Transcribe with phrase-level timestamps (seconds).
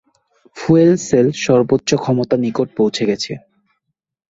[0.57, 3.31] Fuel cell সর্বোচ্চ ক্ষমতার নিকট পৌঁছে গেছে।